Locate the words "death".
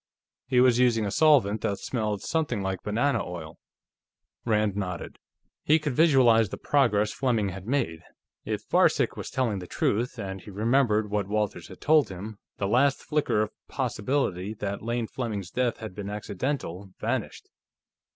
15.51-15.77